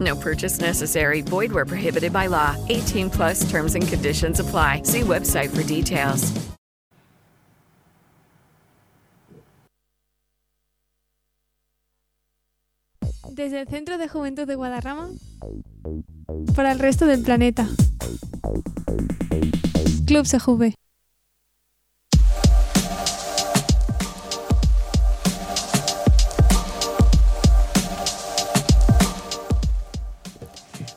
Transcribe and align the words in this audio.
No 0.00 0.16
purchase 0.16 0.58
necessary. 0.60 1.20
Void 1.20 1.52
where 1.52 1.66
prohibited 1.66 2.12
by 2.12 2.26
law. 2.28 2.56
18 2.68 3.10
plus 3.10 3.48
terms 3.50 3.74
and 3.74 3.86
conditions 3.86 4.40
apply. 4.40 4.82
See 4.84 5.02
website 5.02 5.50
for 5.50 5.62
details. 5.62 6.32
Desde 13.32 13.60
el 13.60 13.68
Centro 13.68 13.96
de 13.96 14.08
Juventud 14.08 14.46
de 14.46 14.54
Guadarrama 14.54 15.08
para 16.54 16.72
el 16.72 16.78
resto 16.78 17.06
del 17.06 17.22
planeta. 17.22 17.66
Club 20.06 20.26
CJV. 20.26 20.79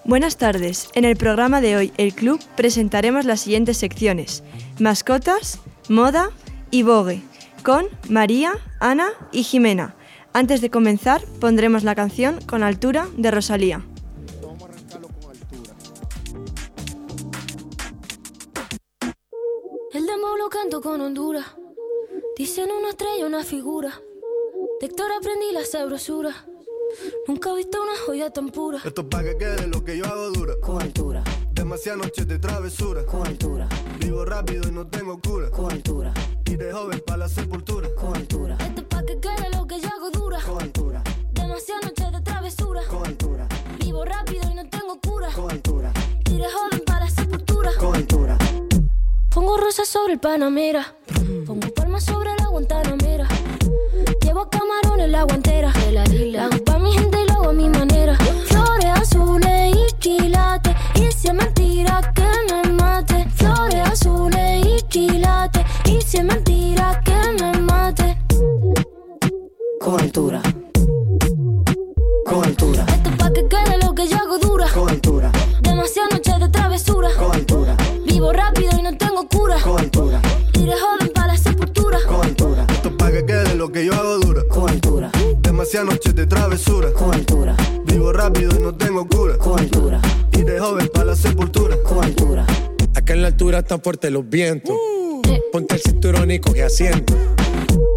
Buenas 0.06 0.36
tardes. 0.36 0.90
En 0.96 1.06
el 1.06 1.16
programa 1.16 1.62
de 1.62 1.78
hoy, 1.78 1.94
el 1.96 2.14
club, 2.14 2.42
presentaremos 2.58 3.24
las 3.24 3.40
siguientes 3.40 3.78
secciones. 3.78 4.44
Mascotas, 4.78 5.62
moda 5.88 6.30
y 6.72 6.84
vogue, 6.84 7.22
con 7.64 7.86
María, 8.10 8.52
Ana 8.82 9.12
y 9.32 9.44
Jimena. 9.44 9.96
Antes 10.34 10.60
de 10.60 10.70
comenzar, 10.70 11.24
pondremos 11.40 11.86
la 11.86 11.96
canción 11.96 12.42
Con 12.42 12.64
altura 12.64 13.08
de 13.16 13.32
Rosalía. 13.32 13.86
El 19.94 20.06
demo 20.06 20.36
lo 20.38 20.50
canto 20.50 20.82
con 20.82 21.00
Honduras. 21.00 21.46
Dicen 22.36 22.70
una 22.78 22.90
estrella, 22.90 23.26
una 23.26 23.44
figura. 23.46 24.02
De 24.82 24.88
aprendí 24.88 25.54
la 25.54 25.64
sabrosura. 25.64 26.46
Nunca 27.28 27.52
he 27.52 27.56
visto 27.56 27.82
una 27.82 27.92
joya 28.06 28.30
tan 28.32 28.50
pura. 28.50 28.80
Esto 28.84 29.02
es 29.02 29.08
pa' 29.08 29.24
que 29.24 29.38
quede 29.38 29.68
lo 29.68 29.84
que 29.84 29.98
yo 29.98 30.06
hago 30.06 30.32
dura. 30.32 30.54
Con 30.62 30.82
altura, 30.82 31.24
Demasiadas 31.52 32.02
noches 32.06 32.28
de 32.28 32.40
travesura. 32.40 33.06
con 33.06 33.26
altura, 33.28 33.68
Vivo 34.00 34.26
rápido 34.26 34.68
y 34.68 34.72
no 34.72 34.86
tengo 34.88 35.20
cura. 35.22 35.50
con 35.50 35.72
altura, 35.72 36.14
Y 36.46 36.56
de 36.56 36.72
joven 36.72 37.02
para 37.06 37.18
la 37.20 37.30
sepultura. 37.30 37.90
con 37.96 38.16
altura, 38.16 38.58
Esto 38.60 38.82
es 38.82 38.88
pa' 38.88 39.04
que 39.06 39.20
quede 39.20 39.50
lo 39.56 39.66
que 39.68 39.80
yo 39.80 39.88
hago 39.90 40.10
dura. 40.12 40.40
con 40.46 40.62
altura, 40.62 41.04
Demasiadas 41.34 41.86
noches 41.86 42.12
de 42.12 42.22
travesura. 42.22 42.82
con 42.90 43.06
altura, 43.06 43.48
Vivo 43.80 44.06
rápido 44.06 44.50
y 44.52 44.54
no 44.56 44.68
tengo 44.70 45.00
cura. 45.00 45.30
con 45.34 45.50
altura, 45.52 45.92
Y 46.30 46.38
de 46.38 46.46
joven 46.52 46.82
para 46.86 47.06
la 47.06 47.10
sepultura. 47.12 47.72
con 47.80 47.96
altura. 47.96 48.38
Pongo 49.30 49.58
rosas 49.58 49.88
sobre 49.88 50.14
el 50.14 50.20
Panamera. 50.20 50.96
Pongo 51.48 51.68
palmas 51.74 52.04
sobre 52.06 52.30
la 52.38 52.48
Guantanamera. 52.48 53.28
Llevo 54.22 54.48
camarones 54.50 55.10
la 55.10 55.24
guantera. 55.24 55.74
La 55.92 56.46
hago 56.46 56.63
si 61.24 61.30
es 61.30 61.34
mentira 61.36 62.02
que 62.14 62.54
me 62.54 62.74
mate. 62.74 63.26
Flores 63.36 63.88
azules 63.90 64.66
y 64.68 64.82
quilates. 64.90 65.64
Y 65.86 66.02
si 66.02 66.18
es 66.18 66.26
mentira 66.26 67.00
que 67.06 67.16
me 67.42 67.60
mate. 67.62 68.18
Con 69.80 70.02
altura, 70.02 70.42
con 72.26 72.44
altura, 72.44 72.86
Esto 72.90 73.10
es 73.10 73.16
pa' 73.18 73.32
que 73.34 73.48
quede 73.48 73.78
lo 73.86 73.96
que 73.96 74.08
yo 74.10 74.18
hago 74.18 74.38
dura. 74.38 74.68
con 74.74 74.90
altura, 74.90 75.32
Demasiadas 75.62 76.12
noches 76.14 76.40
de 76.42 76.50
travesura. 76.50 77.10
con 77.18 77.32
altura, 77.34 77.78
Vivo 78.06 78.34
rápido 78.34 78.72
y 78.78 78.82
no 78.82 78.98
tengo 78.98 79.26
cura. 79.30 79.56
con 79.64 79.80
altura, 79.80 80.20
de 80.54 80.74
joven 80.74 81.12
para 81.16 81.28
la 81.28 81.38
sepultura. 81.38 82.00
con 82.06 82.22
altura, 82.26 82.66
Esto 82.70 82.90
es 82.90 82.96
pa' 82.96 83.12
que 83.12 83.26
quede 83.26 83.56
lo 83.56 83.72
que 83.72 83.86
yo 83.86 83.94
hago 83.94 84.20
dura. 84.20 84.42
con 84.50 84.70
altura, 84.70 85.10
Demasiadas 85.40 85.90
noches 85.90 86.16
de 86.16 86.28
travesura. 86.28 86.92
con 86.94 87.14
altura, 87.14 87.56
Vivo 87.86 88.12
rápido 88.12 88.52
y 88.58 88.62
no 88.62 88.74
tengo 88.76 89.06
cura. 89.08 89.38
con 89.38 89.60
altura, 89.60 90.00
Joven 90.60 90.90
para 90.94 91.06
la 91.06 91.16
sepultura. 91.16 91.78
con 91.84 92.04
altura. 92.04 92.46
Acá 92.96 93.14
en 93.14 93.22
la 93.22 93.30
altura 93.30 93.60
están 93.60 93.82
fuertes 93.82 94.12
los 94.12 94.28
vientos. 94.30 94.76
Ponte 95.52 95.76
el 95.76 95.82
cinturón 95.82 96.32
y 96.32 96.40
coge 96.40 96.64
asiento. 96.64 97.14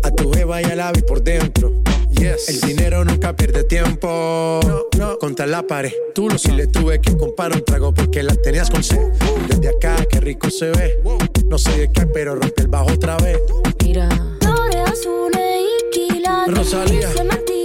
A 0.02 0.10
tu 0.10 0.30
beba 0.30 0.60
y 0.62 0.64
al 0.64 0.80
ave 0.80 1.02
por 1.02 1.22
dentro. 1.22 1.72
Yes. 2.10 2.48
El 2.48 2.60
dinero 2.60 3.04
nunca 3.04 3.34
pierde 3.36 3.64
tiempo. 3.64 4.60
Contra 5.20 5.46
la 5.46 5.62
pared. 5.66 5.92
Tú 6.14 6.28
lo 6.28 6.38
si 6.38 6.52
le 6.52 6.66
tuve 6.66 7.00
que 7.00 7.16
comprar 7.16 7.52
un 7.52 7.64
trago 7.64 7.92
porque 7.92 8.22
la 8.22 8.34
tenías 8.34 8.70
con 8.70 8.82
sed. 8.82 9.00
Desde 9.48 9.68
acá, 9.68 9.96
qué 10.10 10.20
rico 10.20 10.50
se 10.50 10.70
ve. 10.70 10.98
No 11.46 11.58
sé 11.58 11.78
de 11.78 11.92
qué, 11.92 12.06
pero 12.06 12.34
rompe 12.34 12.62
el 12.62 12.68
bajo 12.68 12.92
otra 12.92 13.16
vez. 13.18 13.38
Mira. 13.82 14.08
Flores 14.40 14.90
azules 14.90 15.62
y 15.62 15.90
quilates. 15.92 16.54
Rosalía. 16.54 17.10
Y 17.48 17.55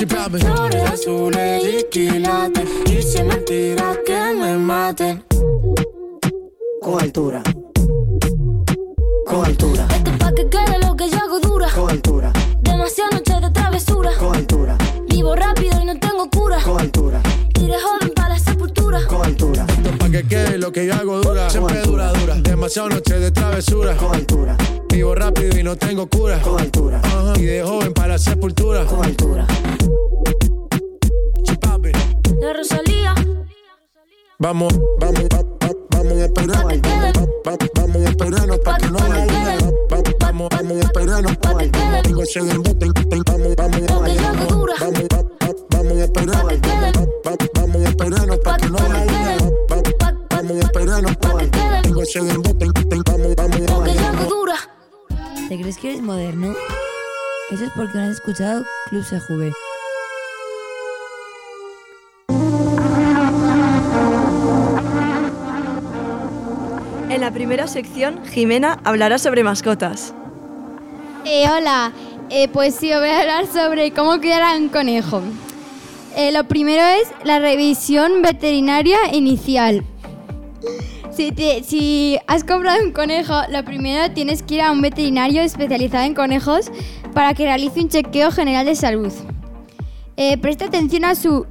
Flores 0.00 0.44
azules 0.92 1.64
y 1.64 1.84
quilates. 1.90 2.68
Y 2.84 3.00
si 3.00 3.16
es 3.16 3.24
mentira 3.24 3.94
que 4.04 4.34
me 4.38 4.58
mate. 4.58 5.22
Con 6.82 7.00
altura, 7.02 7.42
con 9.26 9.44
altura, 9.46 9.86
Esto 9.96 10.10
es 10.10 10.16
pa' 10.18 10.32
que 10.34 10.48
quede 10.50 10.78
lo 10.86 10.94
que 10.96 11.08
yo 11.08 11.16
hago 11.16 11.40
dura. 11.40 11.68
con 11.74 11.88
altura, 11.90 12.30
Demasiadas 12.60 13.14
noches 13.14 13.40
de 13.40 13.50
travesura. 13.50 14.10
con 14.18 14.36
altura, 14.36 14.76
Vivo 15.08 15.34
rápido 15.34 15.80
y 15.80 15.84
no 15.86 15.98
tengo 15.98 16.28
cura. 16.28 16.58
con 16.62 16.78
altura, 16.78 17.22
de 17.54 17.60
joven 17.80 18.12
para 18.14 18.28
la 18.34 18.38
sepultura. 18.38 19.00
con 19.06 19.24
altura, 19.24 19.64
Esto 19.66 19.88
es 19.90 19.96
pa' 19.96 20.10
que 20.10 20.22
quede 20.28 20.58
lo 20.58 20.70
que 20.72 20.86
yo 20.86 20.92
hago 20.94 21.22
dura. 21.22 21.48
Siempre 21.48 21.80
dura, 21.80 22.12
dura. 22.12 22.34
Demasiado 22.42 22.90
noche 22.90 23.18
de 23.18 23.30
travesura. 23.32 23.96
con 23.96 24.14
altura, 24.14 24.56
Vivo 24.90 25.14
rápido 25.14 25.58
y 25.58 25.62
no 25.62 25.74
tengo 25.76 26.06
cura. 26.06 26.38
con 26.42 26.60
altura, 26.60 27.00
Ajá. 27.02 27.15
Y 27.36 27.42
de 27.44 27.62
joven 27.62 27.92
para 27.92 28.08
la 28.08 28.18
sepultura. 28.18 28.84
con 28.86 29.04
altura. 29.04 29.46
De 32.40 32.52
Rosalía. 32.52 33.14
Vamos, 34.38 34.72
vamos, 35.00 35.22
va- 35.32 35.42
va- 35.66 35.74
vamos 35.90 36.12
a 36.12 36.24
esperar. 36.26 36.62
Pa' 36.62 36.68
que 36.68 36.80
quede. 36.82 37.12
Va- 37.16 37.50
va- 37.52 37.56
Vamos 37.76 37.96
a 37.96 38.08
esperarnos 38.10 38.58
pa' 38.60 38.76
que 38.76 38.86
no 38.90 38.98
Pa' 38.98 39.06
que 39.06 39.12
haya 39.12 39.26
quede. 39.26 39.56
duda. 39.58 39.70
Va- 39.92 40.02
Vamos, 40.20 40.48
vamos 40.50 40.76
a 40.76 40.80
esperarnos 40.80 41.36
Pa' 41.38 41.58
que 41.58 41.70
quede. 41.70 42.02
Tengo 42.02 42.22
ese 42.22 42.38
embuste, 42.40 42.86
ten- 43.08 43.22
Vamos, 43.26 43.56
vamos, 43.56 43.80
vamos, 43.86 44.16
va- 44.20 45.22
va- 45.22 45.54
vamos 45.70 45.92
a 45.92 46.04
esperar. 46.04 46.36
Vamos 46.44 47.82
a 47.86 47.88
esperarnos 47.88 48.38
pa' 48.38 48.50
Pa' 48.50 48.56
que 48.58 48.68
no 48.68 48.76
que 48.76 48.82
haya 48.84 49.06
quede. 49.06 49.36
duda. 49.38 49.50
Va- 49.70 49.76
va- 49.76 49.82
Pa- 49.82 49.96
pa- 49.98 50.36
Vamos 50.36 50.56
a 50.56 50.60
esperarnos 50.60 51.16
Pa' 51.16 51.38
que 51.38 52.02
ese 52.02 52.18
embuste, 52.18 52.66
ten- 52.90 53.02
Vamos, 53.06 53.34
vamos, 53.36 54.28
dura. 54.28 54.56
¿Te 55.48 55.58
crees 55.60 55.78
que 55.78 55.88
eres 55.90 56.02
moderno? 56.02 56.54
Eso 57.50 57.64
es 57.64 57.70
porque 57.76 57.98
no 57.98 58.04
has 58.04 58.10
escuchado 58.10 58.64
Club 58.88 59.04
CJV. 59.04 59.52
En 67.08 67.20
la 67.20 67.30
primera 67.30 67.66
sección, 67.66 68.24
Jimena 68.26 68.80
hablará 68.84 69.18
sobre 69.18 69.44
mascotas. 69.44 70.12
Eh, 71.24 71.46
hola, 71.50 71.92
Eh, 72.28 72.48
pues 72.48 72.74
sí, 72.74 72.92
os 72.92 72.98
voy 72.98 73.08
a 73.10 73.20
hablar 73.20 73.46
sobre 73.46 73.92
cómo 73.92 74.18
criar 74.18 74.42
a 74.42 74.56
un 74.56 74.68
conejo. 74.68 75.22
Eh, 76.16 76.32
lo 76.32 76.42
primero 76.42 76.82
es 76.82 77.06
la 77.22 77.38
revisión 77.38 78.20
veterinaria 78.20 78.96
inicial. 79.12 79.84
Si, 81.16 82.18
has 82.26 82.44
comprado 82.44 82.84
un 82.84 82.92
conejo, 82.92 83.32
lo 83.50 83.64
primero 83.64 84.12
tienes 84.12 84.42
que 84.42 84.56
ir 84.56 84.60
a 84.60 84.70
un 84.70 84.82
veterinario 84.82 85.40
especializado 85.40 86.04
en 86.04 86.12
conejos 86.12 86.70
para 87.14 87.32
que 87.32 87.44
realice 87.44 87.80
un 87.80 87.88
chequeo 87.88 88.30
general 88.30 88.66
de 88.66 88.74
salud. 88.74 89.10
Eh, 90.18 90.36
presta 90.36 90.66
atención 90.66 91.06
a, 91.06 91.14
su, 91.14 91.46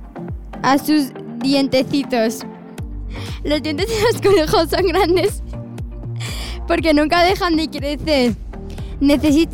a 0.62 0.78
sus 0.78 1.12
dientecitos. 1.40 2.46
Los 3.44 3.64
dientes 3.64 3.88
de 3.88 3.96
los 4.12 4.22
conejos 4.22 4.70
son 4.70 4.86
grandes, 4.86 5.42
porque 6.68 6.94
nunca 6.94 7.24
dejan 7.24 7.56
de 7.56 7.68
crecer. 7.68 8.36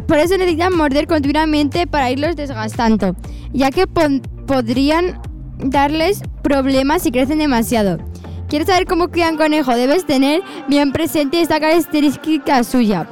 Por 0.08 0.18
eso 0.18 0.38
necesitan 0.38 0.76
morder 0.76 1.08
continuamente 1.08 1.88
para 1.88 2.12
irlos 2.12 2.36
desgastando, 2.36 3.16
ya 3.54 3.72
que 3.72 3.88
podrían 3.88 5.22
darles 5.58 6.22
problemas 6.44 7.04
si 7.04 7.12
crecen 7.12 7.40
demasiado. 7.40 8.11
¿Quieres 8.52 8.68
saber 8.68 8.86
cómo 8.86 9.08
cría 9.08 9.30
un 9.30 9.38
conejo? 9.38 9.74
Debes 9.74 10.06
tener 10.06 10.42
bien 10.68 10.92
presente 10.92 11.40
esta 11.40 11.62
característica 11.62 12.66
suya. 12.66 13.08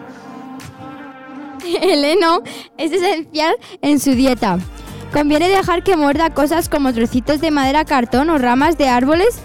El 1.81 2.03
heno 2.03 2.41
es 2.77 2.91
esencial 2.91 3.55
en 3.81 4.01
su 4.01 4.15
dieta. 4.15 4.59
Conviene 5.13 5.47
dejar 5.47 5.81
que 5.81 5.95
muerda 5.95 6.29
cosas 6.33 6.67
como 6.67 6.91
trocitos 6.91 7.39
de 7.39 7.51
madera, 7.51 7.85
cartón 7.85 8.29
o 8.29 8.37
ramas 8.37 8.77
de 8.77 8.89
árboles. 8.89 9.39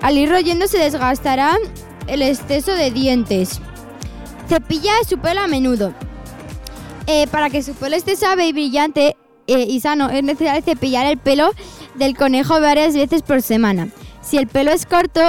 Al 0.00 0.16
ir 0.16 0.30
royendo 0.30 0.66
se 0.66 0.78
desgastará 0.78 1.58
el 2.06 2.22
exceso 2.22 2.72
de 2.72 2.90
dientes. 2.90 3.60
Cepilla 4.48 4.94
su 5.06 5.18
pelo 5.18 5.42
a 5.42 5.46
menudo. 5.46 5.92
Eh, 7.06 7.26
para 7.26 7.50
que 7.50 7.62
su 7.62 7.74
pelo 7.74 7.96
esté 7.96 8.16
suave 8.16 8.46
y 8.46 8.54
brillante 8.54 9.14
eh, 9.46 9.66
y 9.68 9.78
sano, 9.80 10.08
es 10.08 10.24
necesario 10.24 10.62
cepillar 10.62 11.04
el 11.04 11.18
pelo 11.18 11.50
del 11.96 12.16
conejo 12.16 12.58
varias 12.62 12.94
veces 12.94 13.20
por 13.20 13.42
semana. 13.42 13.88
Si 14.28 14.36
el 14.36 14.46
pelo 14.46 14.72
es 14.72 14.84
corto 14.84 15.20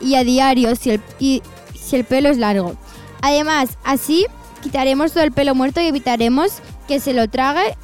y 0.00 0.14
a 0.14 0.22
diario, 0.22 0.76
si 0.76 0.90
el, 0.90 1.02
si 1.18 1.96
el 1.96 2.04
pelo 2.04 2.28
es 2.28 2.38
largo. 2.38 2.76
Además, 3.20 3.76
así 3.82 4.24
quitaremos 4.62 5.12
todo 5.12 5.24
el 5.24 5.32
pelo 5.32 5.56
muerto 5.56 5.80
y 5.80 5.86
evitaremos 5.86 6.60
que 6.86 7.00
se 7.00 7.12
lo 7.12 7.28
trague 7.28 7.76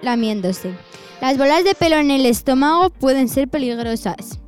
lamiéndose. 0.00 0.74
Las 1.20 1.36
bolas 1.36 1.62
de 1.64 1.74
pelo 1.74 1.96
en 1.96 2.10
el 2.10 2.24
estómago 2.24 2.88
pueden 2.88 3.28
ser 3.28 3.48
peligrosas. 3.48 4.38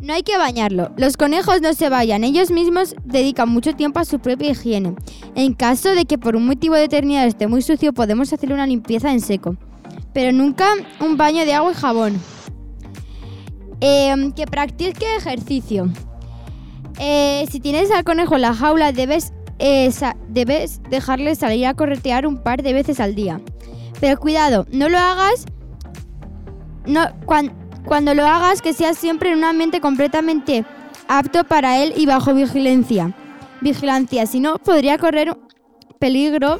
No 0.00 0.12
hay 0.12 0.22
que 0.22 0.36
bañarlo. 0.36 0.90
Los 0.96 1.16
conejos 1.16 1.60
no 1.62 1.72
se 1.72 1.88
bañan. 1.88 2.24
Ellos 2.24 2.50
mismos 2.50 2.96
dedican 3.04 3.48
mucho 3.48 3.74
tiempo 3.74 4.00
a 4.00 4.04
su 4.04 4.18
propia 4.18 4.50
higiene. 4.50 4.96
En 5.36 5.54
caso 5.54 5.94
de 5.94 6.04
que 6.04 6.18
por 6.18 6.34
un 6.34 6.46
motivo 6.46 6.74
determinado 6.74 7.28
esté 7.28 7.46
muy 7.46 7.62
sucio, 7.62 7.92
podemos 7.92 8.32
hacerle 8.32 8.54
una 8.54 8.66
limpieza 8.66 9.12
en 9.12 9.20
seco. 9.20 9.56
Pero 10.12 10.32
nunca 10.32 10.66
un 11.00 11.16
baño 11.16 11.44
de 11.44 11.54
agua 11.54 11.70
y 11.70 11.74
jabón. 11.74 12.20
Eh, 13.80 14.14
que 14.34 14.46
practique 14.46 15.04
ejercicio. 15.16 15.88
Eh, 16.98 17.46
si 17.50 17.60
tienes 17.60 17.90
al 17.90 18.04
conejo 18.04 18.36
en 18.36 18.42
la 18.42 18.54
jaula, 18.54 18.92
debes, 18.92 19.32
eh, 19.58 19.90
debes 20.28 20.80
dejarle 20.88 21.34
salir 21.34 21.66
a 21.66 21.74
corretear 21.74 22.26
un 22.26 22.38
par 22.42 22.62
de 22.62 22.72
veces 22.72 23.00
al 23.00 23.14
día. 23.14 23.40
Pero 24.00 24.18
cuidado, 24.18 24.66
no 24.70 24.88
lo 24.88 24.98
hagas. 24.98 25.46
No, 26.86 27.02
cuan- 27.26 27.52
cuando 27.84 28.14
lo 28.14 28.26
hagas, 28.26 28.62
que 28.62 28.72
sea 28.72 28.94
siempre 28.94 29.30
en 29.32 29.38
un 29.38 29.44
ambiente 29.44 29.80
completamente 29.80 30.64
apto 31.08 31.44
para 31.44 31.82
él 31.82 31.92
y 31.96 32.06
bajo 32.06 32.32
vigilancia. 32.34 33.12
Vigilancia, 33.60 34.26
si 34.26 34.40
no, 34.40 34.56
podría 34.58 34.98
correr 34.98 35.36
peligro 35.98 36.58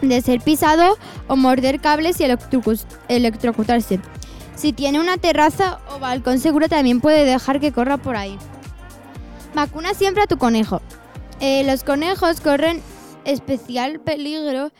de 0.00 0.20
ser 0.20 0.40
pisado 0.40 0.96
o 1.28 1.36
morder 1.36 1.80
cables 1.80 2.20
y 2.20 2.24
electrocu- 2.24 2.84
electrocutarse. 3.08 4.00
Si 4.54 4.72
tiene 4.72 5.00
una 5.00 5.16
terraza 5.16 5.80
o 5.94 5.98
balcón 5.98 6.38
seguro, 6.38 6.68
también 6.68 7.00
puede 7.00 7.24
dejar 7.24 7.58
que 7.60 7.72
corra 7.72 7.96
por 7.96 8.16
ahí. 8.16 8.38
Vacuna 9.54 9.94
siempre 9.94 10.22
a 10.22 10.26
tu 10.26 10.38
conejo. 10.38 10.80
Eh, 11.40 11.64
los 11.64 11.82
conejos 11.84 12.40
corren 12.40 12.80
especial 13.24 14.00
peligro 14.00 14.70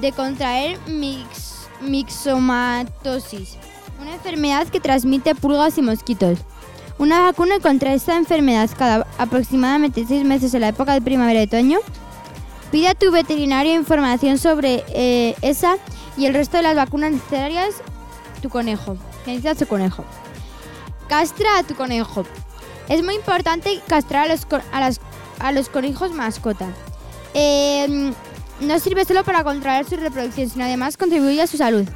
de 0.00 0.12
contraer 0.12 0.78
mix- 0.86 1.66
mixomatosis, 1.80 3.56
una 4.00 4.14
enfermedad 4.14 4.66
que 4.68 4.80
transmite 4.80 5.34
pulgas 5.34 5.78
y 5.78 5.82
mosquitos. 5.82 6.38
Una 6.98 7.20
vacuna 7.22 7.58
contra 7.60 7.92
esta 7.92 8.16
enfermedad 8.16 8.70
cada 8.78 9.06
aproximadamente 9.18 10.04
seis 10.06 10.24
meses 10.24 10.54
en 10.54 10.60
la 10.60 10.68
época 10.68 10.92
de 10.92 11.00
primavera 11.02 11.40
y 11.40 11.46
otoño. 11.46 11.78
Pide 12.70 12.88
a 12.88 12.94
tu 12.94 13.10
veterinario 13.10 13.74
información 13.74 14.38
sobre 14.38 14.84
eh, 14.88 15.34
esa 15.42 15.76
y 16.16 16.26
el 16.26 16.34
resto 16.34 16.56
de 16.56 16.62
las 16.62 16.76
vacunas 16.76 17.10
necesarias 17.12 17.74
tu 18.42 18.48
conejo. 18.48 18.96
Necesita 19.32 19.54
tu 19.54 19.66
conejo. 19.66 20.04
Castra 21.08 21.58
a 21.58 21.62
tu 21.62 21.74
conejo. 21.74 22.24
Es 22.88 23.02
muy 23.02 23.14
importante 23.14 23.80
castrar 23.88 24.26
a 24.30 24.32
los, 24.34 24.46
a 24.72 24.80
las- 24.80 25.00
a 25.38 25.52
los 25.52 25.68
conejos 25.68 26.12
mascota. 26.12 26.66
Eh, 27.34 28.12
no 28.60 28.78
sirve 28.78 29.04
solo 29.04 29.24
para 29.24 29.42
controlar 29.44 29.84
su 29.88 29.96
reproducción, 29.96 30.48
sino 30.48 30.64
además 30.64 30.96
contribuye 30.96 31.42
a 31.42 31.46
su 31.46 31.56
salud. 31.56 31.86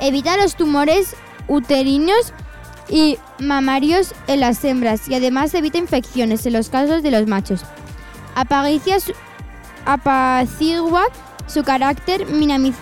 Evita 0.00 0.36
los 0.36 0.54
tumores 0.56 1.16
uterinos 1.48 2.32
y 2.88 3.18
mamarios 3.40 4.14
en 4.26 4.40
las 4.40 4.62
hembras 4.64 5.08
y 5.08 5.14
además 5.14 5.52
evita 5.54 5.78
infecciones 5.78 6.46
en 6.46 6.52
los 6.52 6.68
casos 6.68 7.02
de 7.02 7.10
los 7.10 7.26
machos. 7.26 7.62
Apagicia 8.34 9.00
su- 9.00 9.12
apacigua 9.84 11.04
su 11.46 11.64
carácter 11.64 12.26
minimani- 12.28 12.74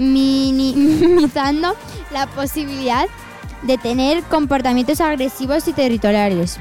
minimizando 0.04 1.74
la 2.10 2.26
posibilidad 2.26 3.06
de 3.62 3.76
tener 3.76 4.22
comportamientos 4.24 5.00
agresivos 5.00 5.68
y 5.68 5.72
territoriales. 5.72 6.58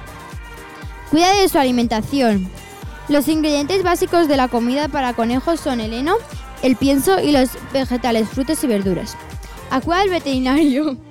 Cuida 1.09 1.33
de 1.33 1.47
su 1.47 1.57
alimentación. 1.57 2.49
Los 3.07 3.27
ingredientes 3.27 3.81
básicos 3.81 4.27
de 4.27 4.37
la 4.37 4.49
comida 4.49 4.89
para 4.89 5.13
conejos 5.13 5.59
son 5.59 5.79
el 5.79 5.93
heno, 5.93 6.15
el 6.61 6.75
pienso 6.75 7.19
y 7.21 7.31
los 7.31 7.49
vegetales, 7.73 8.27
frutas 8.27 8.63
y 8.63 8.67
verduras. 8.67 9.17
Acuda 9.71 10.01
al 10.01 10.09
veterinario. 10.09 10.97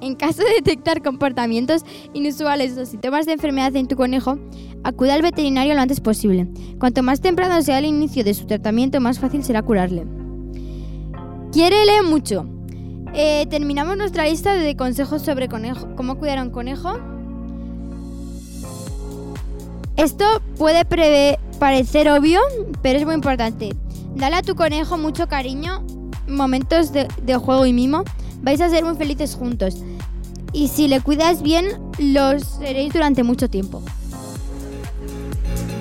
En 0.00 0.14
caso 0.14 0.44
de 0.44 0.50
detectar 0.50 1.02
comportamientos 1.02 1.84
inusuales 2.14 2.78
o 2.78 2.86
síntomas 2.86 3.26
de 3.26 3.32
enfermedad 3.32 3.74
en 3.74 3.88
tu 3.88 3.96
conejo, 3.96 4.38
acude 4.84 5.10
al 5.10 5.22
veterinario 5.22 5.74
lo 5.74 5.80
antes 5.80 6.00
posible. 6.00 6.46
Cuanto 6.78 7.02
más 7.02 7.20
temprano 7.20 7.60
sea 7.62 7.80
el 7.80 7.86
inicio 7.86 8.22
de 8.22 8.32
su 8.32 8.46
tratamiento, 8.46 9.00
más 9.00 9.18
fácil 9.18 9.42
será 9.42 9.60
curarle. 9.60 10.17
Quiérele 11.52 12.02
mucho. 12.02 12.46
Eh, 13.14 13.46
terminamos 13.48 13.96
nuestra 13.96 14.26
lista 14.26 14.54
de 14.54 14.76
consejos 14.76 15.22
sobre 15.22 15.48
conejo, 15.48 15.88
cómo 15.96 16.18
cuidar 16.18 16.38
a 16.38 16.42
un 16.42 16.50
conejo. 16.50 16.98
Esto 19.96 20.24
puede 20.56 20.84
parecer 21.58 22.10
obvio, 22.10 22.40
pero 22.82 22.98
es 22.98 23.06
muy 23.06 23.14
importante. 23.14 23.74
Dale 24.14 24.36
a 24.36 24.42
tu 24.42 24.54
conejo 24.54 24.98
mucho 24.98 25.26
cariño, 25.26 25.84
momentos 26.28 26.92
de, 26.92 27.08
de 27.22 27.36
juego 27.36 27.64
y 27.66 27.72
mimo. 27.72 28.04
Vais 28.42 28.60
a 28.60 28.68
ser 28.68 28.84
muy 28.84 28.96
felices 28.96 29.34
juntos. 29.34 29.78
Y 30.52 30.68
si 30.68 30.86
le 30.86 31.00
cuidas 31.00 31.42
bien, 31.42 31.66
los 31.98 32.42
seréis 32.42 32.92
durante 32.92 33.22
mucho 33.22 33.48
tiempo. 33.48 33.82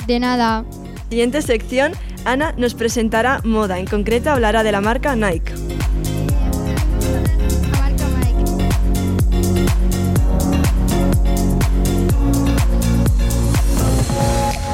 De 0.07 0.19
nada. 0.19 0.65
Siguiente 1.09 1.41
sección, 1.41 1.91
Ana 2.27 2.53
nos 2.57 2.73
presentará 2.73 3.39
moda, 3.45 3.79
en 3.79 3.85
concreto 3.85 4.29
hablará 4.29 4.61
de 4.61 4.73
la 4.73 4.81
marca 4.81 5.15
Nike. 5.15 5.53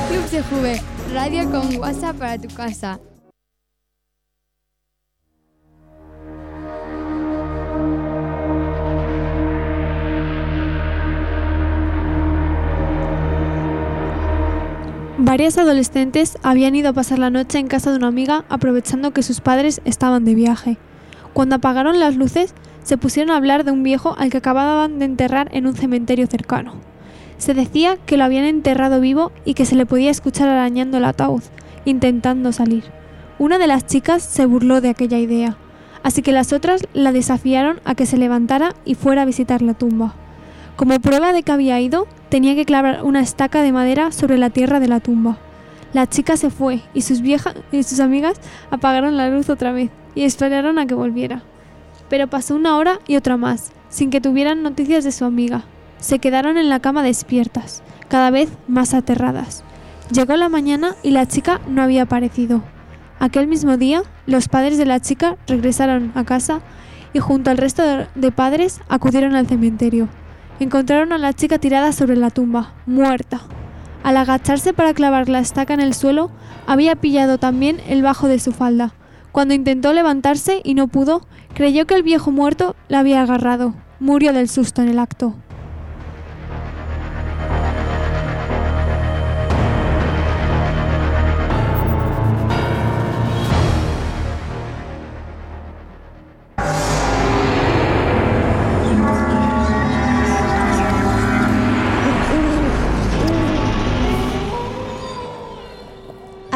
Club 0.09 0.29
de 0.31 0.41
Juve, 0.41 0.81
radio 1.13 1.51
con 1.51 1.77
WhatsApp 1.77 2.17
para 2.17 2.39
tu 2.39 2.47
casa. 2.55 2.99
Varias 15.25 15.57
adolescentes 15.57 16.37
habían 16.43 16.75
ido 16.75 16.89
a 16.89 16.93
pasar 16.93 17.17
la 17.17 17.29
noche 17.29 17.57
en 17.57 17.67
casa 17.67 17.89
de 17.91 17.95
una 17.95 18.07
amiga 18.07 18.43
aprovechando 18.49 19.11
que 19.11 19.23
sus 19.23 19.39
padres 19.39 19.79
estaban 19.85 20.25
de 20.25 20.35
viaje. 20.35 20.77
Cuando 21.31 21.55
apagaron 21.55 21.97
las 22.01 22.17
luces, 22.17 22.53
se 22.83 22.97
pusieron 22.97 23.31
a 23.31 23.37
hablar 23.37 23.63
de 23.63 23.71
un 23.71 23.83
viejo 23.83 24.15
al 24.19 24.29
que 24.29 24.39
acababan 24.39 24.99
de 24.99 25.05
enterrar 25.05 25.47
en 25.53 25.65
un 25.65 25.75
cementerio 25.75 26.27
cercano. 26.27 26.73
Se 27.37 27.53
decía 27.53 27.95
que 28.05 28.17
lo 28.17 28.25
habían 28.25 28.43
enterrado 28.43 28.99
vivo 28.99 29.31
y 29.45 29.53
que 29.53 29.65
se 29.65 29.77
le 29.77 29.85
podía 29.85 30.11
escuchar 30.11 30.49
arañando 30.49 30.97
el 30.97 31.05
ataúd, 31.05 31.43
intentando 31.85 32.51
salir. 32.51 32.83
Una 33.39 33.57
de 33.59 33.67
las 33.67 33.85
chicas 33.85 34.23
se 34.23 34.45
burló 34.45 34.81
de 34.81 34.89
aquella 34.89 35.19
idea, 35.19 35.55
así 36.03 36.21
que 36.21 36.33
las 36.33 36.51
otras 36.51 36.81
la 36.93 37.13
desafiaron 37.13 37.79
a 37.85 37.95
que 37.95 38.05
se 38.05 38.17
levantara 38.17 38.75
y 38.83 38.95
fuera 38.95 39.21
a 39.21 39.25
visitar 39.25 39.61
la 39.61 39.73
tumba. 39.73 40.15
Como 40.83 40.99
prueba 40.99 41.31
de 41.31 41.43
que 41.43 41.51
había 41.53 41.79
ido, 41.79 42.07
tenía 42.27 42.55
que 42.55 42.65
clavar 42.65 43.05
una 43.05 43.21
estaca 43.21 43.61
de 43.61 43.71
madera 43.71 44.11
sobre 44.11 44.37
la 44.37 44.49
tierra 44.49 44.81
de 44.81 44.89
la 44.89 44.99
tumba. 44.99 45.37
La 45.93 46.09
chica 46.09 46.35
se 46.35 46.49
fue 46.49 46.81
y 46.93 47.03
sus, 47.03 47.21
viejas 47.21 47.55
y 47.71 47.83
sus 47.83 48.01
amigas 48.01 48.35
apagaron 48.69 49.15
la 49.15 49.29
luz 49.29 49.49
otra 49.49 49.71
vez 49.71 49.91
y 50.13 50.23
esperaron 50.23 50.79
a 50.79 50.85
que 50.85 50.93
volviera. 50.93 51.41
Pero 52.09 52.27
pasó 52.27 52.53
una 52.53 52.75
hora 52.75 52.99
y 53.07 53.15
otra 53.15 53.37
más, 53.37 53.71
sin 53.87 54.09
que 54.09 54.19
tuvieran 54.19 54.61
noticias 54.61 55.05
de 55.05 55.13
su 55.13 55.23
amiga. 55.23 55.63
Se 55.99 56.19
quedaron 56.19 56.57
en 56.57 56.67
la 56.67 56.81
cama 56.81 57.01
despiertas, 57.01 57.81
cada 58.09 58.29
vez 58.29 58.49
más 58.67 58.93
aterradas. 58.93 59.63
Llegó 60.11 60.35
la 60.35 60.49
mañana 60.49 60.95
y 61.01 61.11
la 61.11 61.25
chica 61.29 61.61
no 61.65 61.81
había 61.81 62.01
aparecido. 62.01 62.61
Aquel 63.19 63.47
mismo 63.47 63.77
día, 63.77 64.01
los 64.25 64.49
padres 64.49 64.77
de 64.77 64.85
la 64.85 64.99
chica 64.99 65.37
regresaron 65.47 66.11
a 66.13 66.25
casa 66.25 66.59
y 67.13 67.19
junto 67.19 67.51
al 67.51 67.57
resto 67.57 67.83
de- 68.15 68.31
padres 68.33 68.81
acudieron 68.89 69.33
al 69.35 69.47
cementerio. 69.47 70.09
Encontraron 70.59 71.11
a 71.13 71.17
la 71.17 71.33
chica 71.33 71.57
tirada 71.57 71.91
sobre 71.91 72.15
la 72.15 72.29
tumba, 72.29 72.73
muerta. 72.85 73.41
Al 74.03 74.17
agacharse 74.17 74.73
para 74.73 74.93
clavar 74.93 75.29
la 75.29 75.39
estaca 75.39 75.73
en 75.73 75.79
el 75.79 75.93
suelo, 75.93 76.29
había 76.67 76.95
pillado 76.95 77.37
también 77.37 77.81
el 77.87 78.01
bajo 78.01 78.27
de 78.27 78.39
su 78.39 78.51
falda. 78.51 78.93
Cuando 79.31 79.53
intentó 79.53 79.93
levantarse 79.93 80.61
y 80.63 80.75
no 80.75 80.87
pudo, 80.87 81.25
creyó 81.53 81.87
que 81.87 81.95
el 81.95 82.03
viejo 82.03 82.31
muerto 82.31 82.75
la 82.87 82.99
había 82.99 83.21
agarrado. 83.21 83.73
Murió 83.99 84.31
del 84.33 84.49
susto 84.49 84.81
en 84.81 84.89
el 84.89 84.99
acto. 84.99 85.35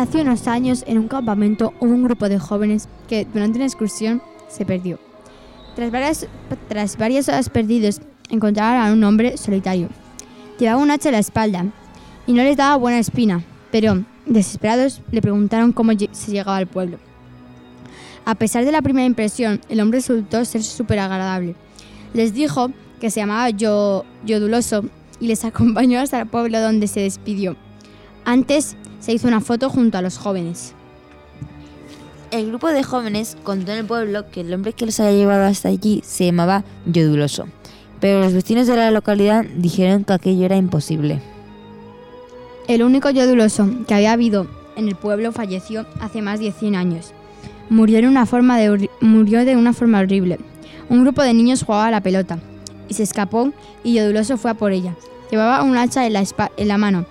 Hace 0.07 0.21
unos 0.21 0.47
años, 0.47 0.85
en 0.87 0.99
un 0.99 1.09
campamento, 1.09 1.73
hubo 1.81 1.91
un 1.91 2.05
grupo 2.05 2.29
de 2.29 2.39
jóvenes 2.39 2.87
que, 3.09 3.25
durante 3.25 3.57
una 3.57 3.65
excursión, 3.65 4.21
se 4.47 4.63
perdió. 4.63 4.99
Tras 5.75 5.91
varias, 5.91 6.27
tras 6.69 6.97
varias 6.97 7.27
horas 7.27 7.49
perdidos, 7.49 7.99
encontraron 8.29 8.87
a 8.87 8.93
un 8.93 9.03
hombre 9.03 9.35
solitario. 9.35 9.89
Llevaba 10.57 10.81
un 10.81 10.91
hacha 10.91 11.09
a 11.09 11.11
la 11.11 11.19
espalda 11.19 11.65
y 12.25 12.31
no 12.31 12.41
les 12.41 12.55
daba 12.55 12.77
buena 12.77 12.99
espina, 12.99 13.43
pero, 13.69 14.05
desesperados, 14.25 15.01
le 15.11 15.21
preguntaron 15.21 15.73
cómo 15.73 15.91
se 15.91 16.31
llegaba 16.31 16.55
al 16.55 16.67
pueblo. 16.67 16.99
A 18.23 18.35
pesar 18.35 18.63
de 18.63 18.71
la 18.71 18.81
primera 18.81 19.05
impresión, 19.05 19.59
el 19.67 19.81
hombre 19.81 19.99
resultó 19.99 20.45
ser 20.45 20.63
súper 20.63 20.99
agradable. 20.99 21.53
Les 22.13 22.33
dijo 22.33 22.71
que 23.01 23.11
se 23.11 23.19
llamaba 23.19 23.49
Yo, 23.49 24.05
Yoduloso 24.25 24.85
y 25.19 25.27
les 25.27 25.43
acompañó 25.43 25.99
hasta 25.99 26.21
el 26.21 26.27
pueblo 26.27 26.61
donde 26.61 26.87
se 26.87 27.01
despidió. 27.01 27.57
Antes 28.23 28.77
se 28.99 29.13
hizo 29.13 29.27
una 29.27 29.41
foto 29.41 29.69
junto 29.69 29.97
a 29.97 30.01
los 30.01 30.17
jóvenes. 30.17 30.73
El 32.31 32.47
grupo 32.47 32.67
de 32.67 32.83
jóvenes 32.83 33.37
contó 33.43 33.71
en 33.71 33.79
el 33.79 33.85
pueblo 33.85 34.29
que 34.29 34.41
el 34.41 34.53
hombre 34.53 34.73
que 34.73 34.85
los 34.85 34.99
había 34.99 35.17
llevado 35.17 35.45
hasta 35.45 35.69
allí 35.69 36.01
se 36.05 36.25
llamaba 36.25 36.65
Yoduloso, 36.85 37.47
pero 38.01 38.19
los 38.19 38.33
vecinos 38.33 38.67
de 38.67 38.75
la 38.75 38.91
localidad 38.91 39.45
dijeron 39.55 40.03
que 40.03 40.13
aquello 40.13 40.45
era 40.45 40.57
imposible. 40.57 41.21
El 42.67 42.83
único 42.83 43.09
yoduloso 43.09 43.69
que 43.87 43.93
había 43.93 44.11
habido 44.11 44.45
en 44.75 44.89
el 44.89 44.95
pueblo 44.95 45.31
falleció 45.31 45.85
hace 46.01 46.21
más 46.21 46.41
de 46.41 46.51
100 46.51 46.75
años. 46.75 47.13
Murió, 47.69 47.97
en 47.99 48.07
una 48.07 48.25
forma 48.25 48.57
de, 48.57 48.89
murió 48.99 49.45
de 49.45 49.55
una 49.55 49.71
forma 49.71 49.99
horrible. 49.99 50.37
Un 50.89 51.03
grupo 51.03 51.21
de 51.21 51.33
niños 51.33 51.63
jugaba 51.63 51.87
a 51.87 51.91
la 51.91 52.03
pelota 52.03 52.39
y 52.89 52.93
se 52.93 53.03
escapó 53.03 53.53
y 53.85 53.93
Yoduloso 53.93 54.37
fue 54.37 54.51
a 54.51 54.55
por 54.55 54.73
ella. 54.73 54.95
Llevaba 55.31 55.63
un 55.63 55.77
hacha 55.77 56.05
en 56.05 56.13
la, 56.13 56.25
en 56.57 56.67
la 56.67 56.77
mano 56.77 57.05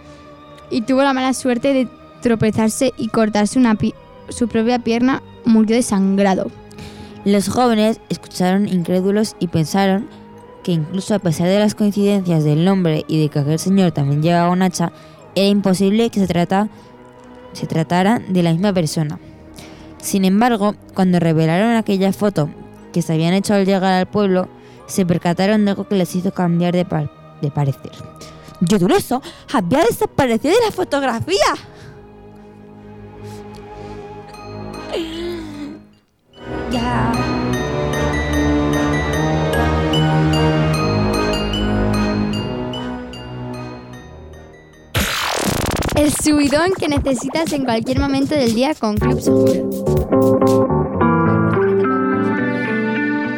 y 0.70 0.82
tuvo 0.82 1.02
la 1.02 1.12
mala 1.12 1.32
suerte 1.35 1.73
de 1.73 1.88
tropezarse 2.23 2.92
y 2.96 3.08
cortarse 3.08 3.58
una 3.58 3.76
su 4.28 4.49
propia 4.49 4.78
pierna. 4.78 5.23
Murió 5.44 5.76
desangrado. 5.76 6.50
Los 7.25 7.49
jóvenes 7.49 8.00
escucharon 8.08 8.68
incrédulos 8.68 9.37
y 9.38 9.46
pensaron 9.49 10.08
que 10.64 10.73
incluso 10.73 11.14
a 11.14 11.20
pesar 11.20 11.46
de 11.46 11.58
las 11.61 11.75
coincidencias 11.76 12.42
del 12.42 12.64
nombre 12.64 13.04
y 13.06 13.20
de 13.20 13.28
que 13.28 13.38
aquel 13.38 13.58
señor 13.58 13.92
también 13.92 14.23
llevaba 14.23 14.50
un 14.50 14.62
hacha, 14.62 14.90
era 15.37 15.46
imposible 15.46 16.11
que 16.11 16.18
se, 16.18 16.26
trata, 16.26 16.68
se 17.52 17.66
tratara 17.68 18.20
de 18.28 18.42
la 18.42 18.50
misma 18.52 18.73
persona. 18.73 19.20
Sin 19.99 20.25
embargo, 20.25 20.75
cuando 20.94 21.20
revelaron 21.20 21.76
aquella 21.76 22.12
foto 22.12 22.49
que 22.92 23.02
se 23.02 23.12
habían 23.12 23.35
hecho 23.35 23.54
al 23.54 23.66
llegar 23.66 23.92
al 23.92 24.06
pueblo, 24.06 24.49
se 24.87 25.06
percataron 25.06 25.64
de 25.64 25.73
algo 25.73 25.87
que 25.87 25.96
les 25.96 26.14
hizo 26.16 26.32
cambiar 26.32 26.75
de, 26.75 26.85
par- 26.85 27.11
de 27.42 27.50
parecer. 27.50 27.92
Yoduloso 28.60 29.22
había 29.52 29.84
desaparecido 29.84 30.54
de 30.54 30.64
la 30.64 30.72
fotografía. 30.72 31.36
Ya. 36.70 37.12
El 45.94 46.12
subidón 46.12 46.72
que 46.78 46.88
necesitas 46.88 47.52
en 47.52 47.64
cualquier 47.64 47.98
momento 47.98 48.34
del 48.34 48.54
día 48.54 48.75
con 48.75 48.96
Club 48.96 49.20
Seguro. 49.20 49.86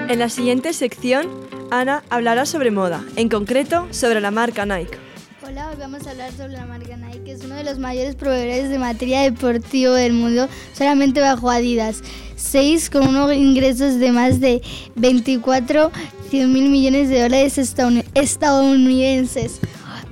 En 0.09 0.19
la 0.19 0.29
siguiente 0.29 0.73
sección, 0.73 1.29
Ana 1.71 2.03
hablará 2.09 2.47
sobre 2.47 2.71
moda, 2.71 3.05
en 3.17 3.29
concreto 3.29 3.87
sobre 3.91 4.21
la 4.21 4.31
marca 4.31 4.65
Nike. 4.65 5.08
Hola, 5.49 5.71
hoy 5.71 5.77
vamos 5.79 6.07
a 6.07 6.11
hablar 6.11 6.31
sobre 6.33 6.53
la 6.53 6.67
marca 6.67 6.95
Nike, 6.99 7.23
que 7.25 7.33
es 7.33 7.43
uno 7.43 7.55
de 7.55 7.65
los 7.65 7.79
mayores 7.79 8.17
proveedores 8.17 8.69
de 8.69 8.79
material 8.79 9.33
deportivo 9.33 9.95
del 9.95 10.13
mundo, 10.13 10.47
solamente 10.75 11.23
bajo 11.23 11.49
Adidas. 11.49 12.03
6 12.37 12.91
con 12.91 13.09
unos 13.09 13.33
ingresos 13.33 13.99
de 13.99 14.13
más 14.13 14.41
de 14.41 14.61
24 14.97 15.91
100 16.29 16.53
mil 16.53 16.69
millones 16.69 17.09
de 17.09 17.23
dólares 17.23 17.57
estadoun- 17.57 18.05
estadounidenses. 18.15 19.61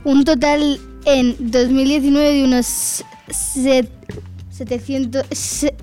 Un 0.04 0.24
total 0.24 0.80
en 1.04 1.36
2019 1.38 2.32
de 2.32 2.44
unos 2.44 3.04
set- 3.28 3.90
700... 4.50 5.26
se- 5.32 5.74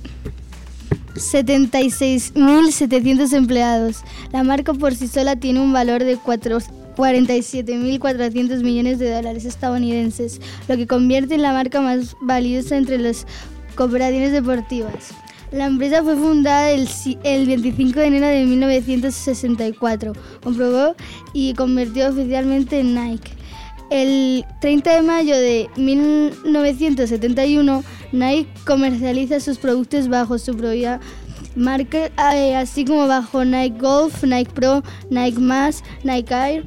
76.700 1.13 3.33
empleados. 3.33 3.97
La 4.31 4.43
marca 4.43 4.73
por 4.73 4.95
sí 4.95 5.07
sola 5.07 5.35
tiene 5.35 5.59
un 5.59 5.71
valor 5.71 6.03
de 6.03 6.17
cuatro- 6.17 6.57
47.400 6.95 8.63
millones 8.63 8.99
de 8.99 9.11
dólares 9.11 9.45
estadounidenses, 9.45 10.39
lo 10.67 10.77
que 10.77 10.87
convierte 10.87 11.35
en 11.35 11.41
la 11.41 11.53
marca 11.53 11.81
más 11.81 12.15
valiosa 12.21 12.77
entre 12.77 12.97
las 12.97 13.25
cooperativas 13.75 14.31
deportivas. 14.31 15.13
La 15.51 15.67
empresa 15.67 16.03
fue 16.03 16.15
fundada 16.15 16.71
el 16.71 16.87
25 17.45 17.99
de 17.99 18.05
enero 18.07 18.27
de 18.27 18.45
1964, 18.45 20.13
comprobó 20.43 20.95
y 21.31 21.53
convirtió 21.53 22.09
oficialmente 22.09 22.79
en 22.79 22.95
Nike. 22.95 23.33
El 23.91 24.45
30 24.61 24.95
de 24.95 25.01
mayo 25.03 25.35
de 25.35 25.69
1971, 25.75 27.83
Nike 28.11 28.49
comercializa 28.65 29.39
sus 29.39 29.59
productos 29.59 30.07
bajo 30.07 30.39
su 30.39 30.57
propia 30.57 30.99
marca, 31.55 32.11
eh, 32.33 32.55
así 32.55 32.85
como 32.85 33.07
bajo 33.07 33.45
Nike 33.45 33.79
Golf, 33.79 34.23
Nike 34.23 34.51
Pro, 34.53 34.83
Nike 35.09 35.39
Max, 35.39 35.83
Nike 36.03 36.33
Air, 36.33 36.65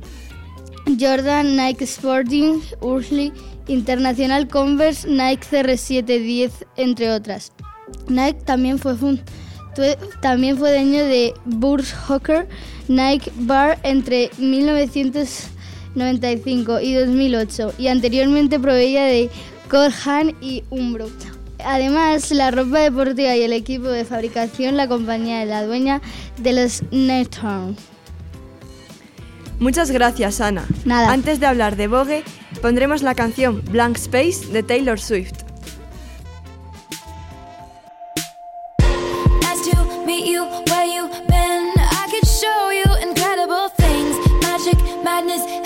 Jordan, 0.99 1.57
Nike 1.57 1.85
Sporting, 1.85 2.61
Ursley, 2.81 3.33
Internacional 3.69 4.49
Converse, 4.49 5.07
Nike 5.09 5.47
CR710, 5.51 6.51
entre 6.77 7.11
otras. 7.11 7.53
Nike 8.09 8.41
también 8.45 8.79
fue, 8.79 8.97
también 10.21 10.57
fue 10.57 10.73
dueño 10.73 11.05
de 11.05 11.35
Burs 11.45 11.93
Hawker, 11.93 12.49
Nike 12.89 13.31
Bar 13.37 13.79
entre 13.83 14.31
1995 14.39 16.81
y 16.81 16.95
2008 16.95 17.75
y 17.79 17.89
anteriormente 17.89 18.61
proveía 18.61 19.05
de 19.05 19.29
Colhan 19.69 20.35
y 20.41 20.65
Umbro. 20.71 21.11
Además, 21.67 22.31
la 22.31 22.53
ropa 22.53 22.79
deportiva 22.79 23.35
y 23.35 23.43
el 23.43 23.53
equipo 23.53 23.89
de 23.89 24.05
fabricación, 24.05 24.77
la 24.77 24.87
compañía 24.87 25.43
es 25.43 25.49
la 25.49 25.65
dueña 25.67 26.01
de 26.39 26.53
los 26.53 26.83
Neton. 26.93 27.77
Muchas 29.59 29.91
gracias, 29.91 30.41
Ana. 30.41 30.65
Nada. 30.85 31.11
Antes 31.11 31.41
de 31.41 31.47
hablar 31.47 31.75
de 31.75 31.89
Vogue, 31.89 32.23
pondremos 32.63 33.03
la 33.03 33.17
canción 33.17 33.63
Blank 33.71 33.97
Space 33.97 34.47
de 34.53 34.63
Taylor 34.63 35.01
Swift. 35.01 35.47
Nice 45.27 45.66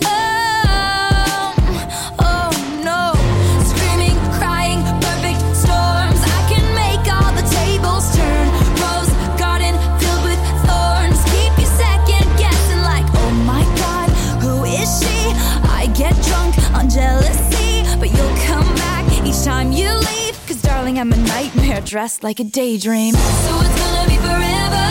Darling, 20.91 21.13
I'm 21.13 21.13
a 21.17 21.27
nightmare 21.27 21.79
dressed 21.81 22.21
like 22.21 22.41
a 22.41 22.43
daydream. 22.43 23.13
So 23.13 23.19
it's 23.19 23.79
gonna 23.79 24.09
be 24.09 24.17
forever. 24.17 24.90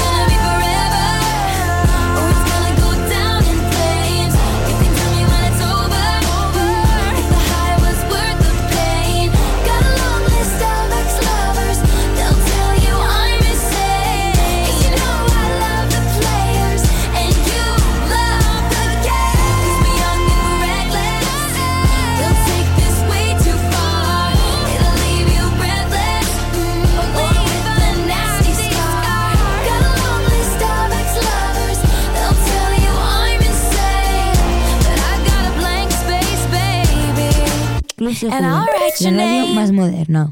La 38.21 38.67
radio 38.99 39.47
más 39.55 39.71
moderna. 39.71 40.31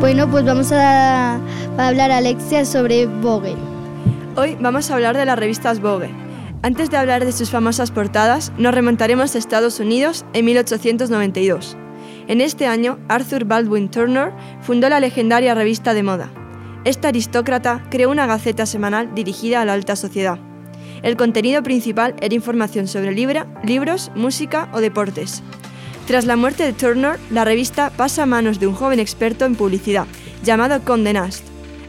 Bueno, 0.00 0.30
pues 0.30 0.44
vamos 0.44 0.70
a, 0.70 1.36
a 1.36 1.88
hablar 1.88 2.10
a 2.10 2.18
Alexia 2.18 2.66
sobre 2.66 3.06
Vogue. 3.06 3.56
Hoy 4.36 4.56
vamos 4.60 4.90
a 4.90 4.94
hablar 4.94 5.16
de 5.16 5.24
las 5.24 5.38
revistas 5.38 5.80
Vogue. 5.80 6.10
Antes 6.62 6.90
de 6.90 6.98
hablar 6.98 7.24
de 7.24 7.32
sus 7.32 7.48
famosas 7.50 7.90
portadas, 7.90 8.52
nos 8.58 8.74
remontaremos 8.74 9.34
a 9.34 9.38
Estados 9.38 9.80
Unidos 9.80 10.26
en 10.34 10.44
1892. 10.44 11.76
En 12.26 12.42
este 12.42 12.66
año, 12.66 12.98
Arthur 13.08 13.46
Baldwin 13.46 13.88
Turner 13.88 14.32
fundó 14.60 14.90
la 14.90 15.00
legendaria 15.00 15.54
revista 15.54 15.94
de 15.94 16.02
moda. 16.02 16.30
Este 16.84 17.06
aristócrata 17.06 17.82
creó 17.90 18.10
una 18.10 18.26
gaceta 18.26 18.66
semanal 18.66 19.14
dirigida 19.14 19.62
a 19.62 19.64
la 19.64 19.72
alta 19.72 19.96
sociedad. 19.96 20.38
El 21.02 21.16
contenido 21.16 21.62
principal 21.62 22.14
era 22.20 22.34
información 22.34 22.88
sobre 22.88 23.12
libra, 23.12 23.46
libros, 23.64 24.10
música 24.14 24.68
o 24.72 24.80
deportes. 24.80 25.42
Tras 26.06 26.24
la 26.24 26.36
muerte 26.36 26.64
de 26.64 26.72
Turner, 26.72 27.18
la 27.30 27.44
revista 27.44 27.90
pasa 27.90 28.22
a 28.22 28.26
manos 28.26 28.58
de 28.58 28.66
un 28.66 28.74
joven 28.74 28.98
experto 28.98 29.44
en 29.44 29.54
publicidad, 29.54 30.06
llamado 30.42 30.82
Condé 30.82 31.12
Nast. 31.12 31.44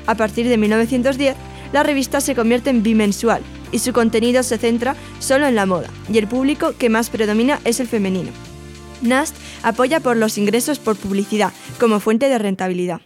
A 0.06 0.16
partir 0.16 0.48
de 0.48 0.58
1910, 0.58 1.36
la 1.72 1.84
revista 1.84 2.22
se 2.22 2.36
convierte 2.36 2.70
en 2.70 2.84
bimensual 2.84 3.42
y 3.72 3.80
su 3.80 3.94
contenido 3.94 4.44
se 4.44 4.58
centra 4.58 4.96
solo 5.20 5.48
en 5.48 5.56
la 5.56 5.66
moda, 5.66 5.90
y 6.12 6.18
el 6.18 6.28
público 6.28 6.74
que 6.78 6.90
más 6.90 7.10
predomina 7.10 7.60
es 7.64 7.80
el 7.80 7.88
femenino. 7.88 8.32
Nast 9.02 9.36
apoya 9.64 10.00
por 10.00 10.18
los 10.18 10.38
ingresos 10.38 10.80
por 10.80 10.98
publicidad 10.98 11.54
como 11.80 12.00
fuente 12.00 12.28
de 12.28 12.38
rentabilidad. 12.38 13.02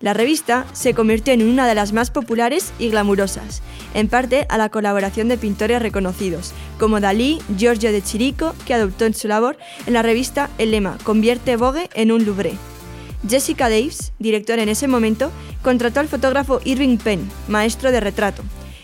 La 0.00 0.12
revista 0.12 0.66
se 0.72 0.92
convirtió 0.92 1.32
en 1.32 1.42
una 1.42 1.66
de 1.66 1.74
las 1.74 1.92
más 1.92 2.10
populares 2.10 2.72
y 2.78 2.90
glamurosas, 2.90 3.62
en 3.94 4.08
parte 4.08 4.46
a 4.48 4.58
la 4.58 4.68
colaboración 4.68 5.28
de 5.28 5.38
pintores 5.38 5.80
reconocidos, 5.80 6.52
como 6.78 7.00
Dalí, 7.00 7.38
Giorgio 7.56 7.92
de 7.92 8.02
Chirico, 8.02 8.54
que 8.66 8.74
adoptó 8.74 9.04
en 9.04 9.14
su 9.14 9.28
labor 9.28 9.56
en 9.86 9.94
la 9.94 10.02
revista 10.02 10.50
el 10.58 10.72
lema 10.72 10.98
Convierte 11.04 11.56
Vogue 11.56 11.88
en 11.94 12.12
un 12.12 12.24
Louvre. 12.24 12.54
Jessica 13.28 13.70
Davis, 13.70 14.12
directora 14.18 14.62
en 14.62 14.68
ese 14.68 14.88
momento, 14.88 15.30
contrató 15.62 16.00
al 16.00 16.08
fotógrafo 16.08 16.60
Irving 16.64 16.98
Penn, 16.98 17.30
maestro 17.48 17.90
de 17.90 18.00
retrato, 18.00 18.42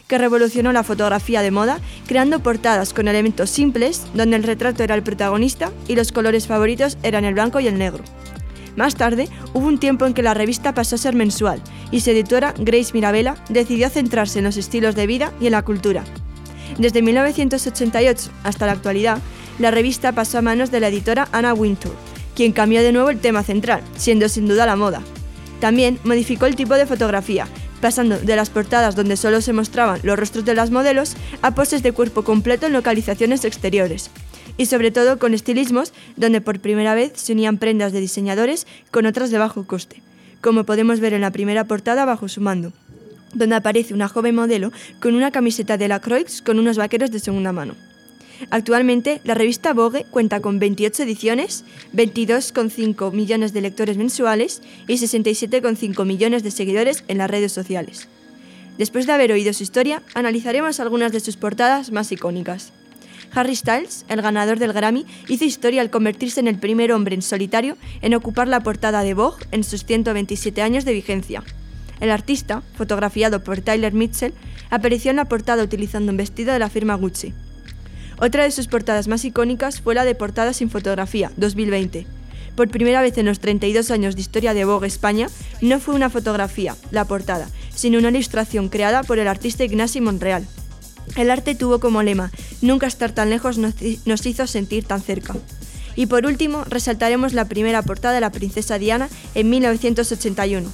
que 0.08 0.16
revolucionó 0.16 0.72
la 0.72 0.82
fotografía 0.82 1.42
de 1.42 1.50
moda 1.50 1.78
creando 2.06 2.40
portadas 2.40 2.94
con 2.94 3.06
elementos 3.06 3.50
simples 3.50 4.06
donde 4.14 4.36
el 4.36 4.42
retrato 4.42 4.82
era 4.82 4.94
el 4.94 5.02
protagonista 5.02 5.70
y 5.88 5.94
los 5.94 6.10
colores 6.10 6.46
favoritos 6.46 6.96
eran 7.02 7.24
el 7.24 7.34
blanco 7.34 7.60
y 7.60 7.68
el 7.68 7.78
negro. 7.78 8.02
Más 8.76 8.94
tarde, 8.94 9.28
hubo 9.52 9.66
un 9.66 9.78
tiempo 9.78 10.06
en 10.06 10.14
que 10.14 10.22
la 10.22 10.34
revista 10.34 10.74
pasó 10.74 10.94
a 10.94 10.98
ser 10.98 11.14
mensual 11.14 11.62
y 11.90 12.00
su 12.00 12.10
editora, 12.10 12.54
Grace 12.58 12.92
Mirabella, 12.92 13.36
decidió 13.48 13.88
centrarse 13.90 14.38
en 14.38 14.44
los 14.44 14.56
estilos 14.56 14.94
de 14.94 15.06
vida 15.06 15.32
y 15.40 15.46
en 15.46 15.52
la 15.52 15.62
cultura. 15.62 16.04
Desde 16.78 17.02
1988 17.02 18.30
hasta 18.44 18.66
la 18.66 18.72
actualidad, 18.72 19.18
la 19.58 19.70
revista 19.70 20.12
pasó 20.12 20.38
a 20.38 20.42
manos 20.42 20.70
de 20.70 20.80
la 20.80 20.88
editora 20.88 21.28
Anna 21.32 21.52
Wintour, 21.52 21.94
quien 22.34 22.52
cambió 22.52 22.82
de 22.82 22.92
nuevo 22.92 23.10
el 23.10 23.20
tema 23.20 23.42
central, 23.42 23.82
siendo 23.96 24.28
sin 24.28 24.46
duda 24.48 24.66
la 24.66 24.76
moda. 24.76 25.02
También 25.60 25.98
modificó 26.04 26.46
el 26.46 26.56
tipo 26.56 26.74
de 26.74 26.86
fotografía, 26.86 27.46
pasando 27.80 28.18
de 28.18 28.36
las 28.36 28.50
portadas 28.50 28.96
donde 28.96 29.16
solo 29.16 29.40
se 29.40 29.52
mostraban 29.52 30.00
los 30.02 30.18
rostros 30.18 30.44
de 30.44 30.54
las 30.54 30.70
modelos 30.70 31.16
a 31.42 31.54
poses 31.54 31.82
de 31.82 31.92
cuerpo 31.92 32.24
completo 32.24 32.66
en 32.66 32.72
localizaciones 32.72 33.44
exteriores. 33.44 34.10
Y 34.60 34.66
sobre 34.66 34.90
todo 34.90 35.18
con 35.18 35.32
estilismos 35.32 35.94
donde 36.18 36.42
por 36.42 36.60
primera 36.60 36.94
vez 36.94 37.12
se 37.14 37.32
unían 37.32 37.56
prendas 37.56 37.94
de 37.94 38.00
diseñadores 38.00 38.66
con 38.90 39.06
otras 39.06 39.30
de 39.30 39.38
bajo 39.38 39.66
coste, 39.66 40.02
como 40.42 40.64
podemos 40.64 41.00
ver 41.00 41.14
en 41.14 41.22
la 41.22 41.30
primera 41.30 41.64
portada 41.64 42.04
bajo 42.04 42.28
su 42.28 42.42
mando, 42.42 42.70
donde 43.32 43.56
aparece 43.56 43.94
una 43.94 44.06
joven 44.06 44.34
modelo 44.34 44.70
con 45.00 45.14
una 45.14 45.30
camiseta 45.30 45.78
de 45.78 45.88
la 45.88 46.00
Croix 46.00 46.42
con 46.42 46.58
unos 46.58 46.76
vaqueros 46.76 47.10
de 47.10 47.20
segunda 47.20 47.52
mano. 47.52 47.74
Actualmente, 48.50 49.22
la 49.24 49.32
revista 49.32 49.72
Vogue 49.72 50.04
cuenta 50.10 50.40
con 50.40 50.58
28 50.58 51.04
ediciones, 51.04 51.64
22,5 51.94 53.14
millones 53.14 53.54
de 53.54 53.62
lectores 53.62 53.96
mensuales 53.96 54.60
y 54.86 54.98
67,5 54.98 56.04
millones 56.04 56.42
de 56.42 56.50
seguidores 56.50 57.02
en 57.08 57.16
las 57.16 57.30
redes 57.30 57.52
sociales. 57.52 58.08
Después 58.76 59.06
de 59.06 59.14
haber 59.14 59.32
oído 59.32 59.54
su 59.54 59.62
historia, 59.62 60.02
analizaremos 60.12 60.80
algunas 60.80 61.12
de 61.12 61.20
sus 61.20 61.38
portadas 61.38 61.92
más 61.92 62.12
icónicas. 62.12 62.74
Harry 63.32 63.56
Styles, 63.56 64.04
el 64.08 64.22
ganador 64.22 64.58
del 64.58 64.72
Grammy, 64.72 65.06
hizo 65.28 65.44
historia 65.44 65.80
al 65.80 65.90
convertirse 65.90 66.40
en 66.40 66.48
el 66.48 66.58
primer 66.58 66.92
hombre 66.92 67.14
en 67.14 67.22
solitario 67.22 67.76
en 68.02 68.14
ocupar 68.14 68.48
la 68.48 68.60
portada 68.60 69.02
de 69.02 69.14
Vogue 69.14 69.44
en 69.52 69.64
sus 69.64 69.84
127 69.84 70.62
años 70.62 70.84
de 70.84 70.92
vigencia. 70.92 71.42
El 72.00 72.10
artista, 72.10 72.62
fotografiado 72.76 73.44
por 73.44 73.60
Tyler 73.60 73.92
Mitchell, 73.92 74.34
apareció 74.70 75.10
en 75.10 75.16
la 75.16 75.26
portada 75.26 75.62
utilizando 75.62 76.12
un 76.12 76.16
vestido 76.16 76.52
de 76.52 76.58
la 76.58 76.70
firma 76.70 76.94
Gucci. 76.94 77.34
Otra 78.18 78.44
de 78.44 78.50
sus 78.50 78.68
portadas 78.68 79.08
más 79.08 79.24
icónicas 79.24 79.80
fue 79.80 79.94
la 79.94 80.04
de 80.04 80.14
Portada 80.14 80.52
sin 80.52 80.70
fotografía, 80.70 81.32
2020, 81.36 82.06
por 82.60 82.68
primera 82.68 83.00
vez 83.00 83.16
en 83.18 83.26
los 83.26 83.40
32 83.40 83.90
años 83.90 84.16
de 84.16 84.20
historia 84.20 84.54
de 84.54 84.64
Vogue 84.64 84.86
España, 84.86 85.28
no 85.60 85.78
fue 85.80 85.94
una 85.94 86.10
fotografía, 86.10 86.76
la 86.90 87.06
portada, 87.06 87.48
sino 87.74 87.98
una 87.98 88.10
ilustración 88.10 88.68
creada 88.68 89.02
por 89.02 89.18
el 89.18 89.28
artista 89.28 89.64
Ignasi 89.64 90.00
Monreal. 90.00 90.46
El 91.16 91.30
arte 91.30 91.54
tuvo 91.54 91.80
como 91.80 92.02
lema, 92.02 92.30
nunca 92.62 92.86
estar 92.86 93.12
tan 93.12 93.30
lejos 93.30 93.58
nos 93.58 94.26
hizo 94.26 94.46
sentir 94.46 94.84
tan 94.84 95.02
cerca. 95.02 95.34
Y 95.96 96.06
por 96.06 96.24
último, 96.26 96.64
resaltaremos 96.64 97.32
la 97.32 97.46
primera 97.46 97.82
portada 97.82 98.14
de 98.14 98.20
la 98.20 98.32
princesa 98.32 98.78
Diana 98.78 99.08
en 99.34 99.50
1981. 99.50 100.70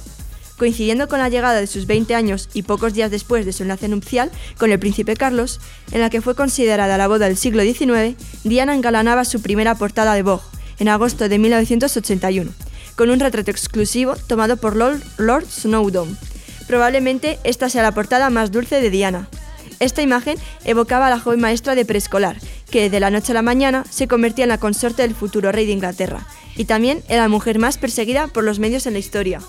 Coincidiendo 0.57 1.07
con 1.07 1.19
la 1.19 1.29
llegada 1.29 1.59
de 1.59 1.67
sus 1.67 1.85
20 1.85 2.15
años 2.15 2.49
y 2.53 2.63
pocos 2.63 2.93
días 2.93 3.11
después 3.11 3.45
de 3.45 3.53
su 3.53 3.63
enlace 3.63 3.87
nupcial 3.87 4.31
con 4.57 4.71
el 4.71 4.79
príncipe 4.79 5.15
Carlos, 5.15 5.59
en 5.91 6.01
la 6.01 6.09
que 6.09 6.21
fue 6.21 6.35
considerada 6.35 6.97
la 6.97 7.07
boda 7.07 7.27
del 7.27 7.37
siglo 7.37 7.61
XIX, 7.61 8.15
Diana 8.43 8.73
engalanaba 8.73 9.25
su 9.25 9.41
primera 9.41 9.75
portada 9.75 10.15
de 10.15 10.23
Vogue, 10.23 10.43
en 10.79 10.87
agosto 10.87 11.29
de 11.29 11.37
1981, 11.37 12.51
con 12.95 13.09
un 13.09 13.19
retrato 13.19 13.51
exclusivo 13.51 14.15
tomado 14.27 14.57
por 14.57 14.75
Lord 14.75 15.45
Snowdon. 15.47 16.17
Probablemente 16.67 17.37
esta 17.43 17.69
sea 17.69 17.83
la 17.83 17.93
portada 17.93 18.29
más 18.29 18.51
dulce 18.51 18.81
de 18.81 18.89
Diana. 18.89 19.29
Esta 19.79 20.01
imagen 20.01 20.37
evocaba 20.65 21.07
a 21.07 21.09
la 21.09 21.19
joven 21.19 21.39
maestra 21.39 21.75
de 21.75 21.85
preescolar, 21.85 22.37
que 22.71 22.89
de 22.89 22.99
la 22.99 23.11
noche 23.11 23.31
a 23.31 23.35
la 23.35 23.41
mañana 23.41 23.83
se 23.89 24.07
convertía 24.07 24.45
en 24.45 24.49
la 24.49 24.59
consorte 24.59 25.03
del 25.03 25.15
futuro 25.15 25.51
rey 25.51 25.65
de 25.65 25.73
Inglaterra, 25.73 26.25
y 26.55 26.65
también 26.65 27.03
en 27.07 27.17
la 27.17 27.27
mujer 27.27 27.59
más 27.59 27.77
perseguida 27.77 28.27
por 28.27 28.43
los 28.43 28.59
medios 28.59 28.87
en 28.87 28.93
la 28.93 28.99
historia. 28.99 29.41